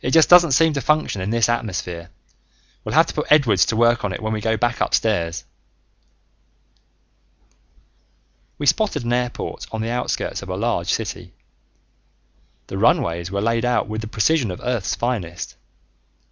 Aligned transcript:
"It 0.00 0.12
just 0.12 0.28
doesn't 0.28 0.52
seem 0.52 0.74
to 0.74 0.80
function 0.80 1.20
in 1.20 1.30
this 1.30 1.48
atmosphere. 1.48 2.10
We'll 2.84 2.94
have 2.94 3.06
to 3.06 3.14
put 3.14 3.32
Edwards 3.32 3.66
to 3.66 3.76
work 3.76 4.04
on 4.04 4.12
it 4.12 4.22
when 4.22 4.32
we 4.32 4.40
go 4.40 4.56
back 4.56 4.80
upstairs." 4.80 5.42
We 8.58 8.66
spotted 8.66 9.04
an 9.04 9.12
airport 9.12 9.66
on 9.72 9.80
the 9.80 9.90
outskirts 9.90 10.40
of 10.40 10.48
a 10.50 10.56
large 10.56 10.92
city. 10.92 11.34
The 12.68 12.78
runways 12.78 13.32
were 13.32 13.42
laid 13.42 13.64
out 13.64 13.88
with 13.88 14.02
the 14.02 14.06
precision 14.06 14.52
of 14.52 14.60
Earth's 14.62 14.94
finest. 14.94 15.56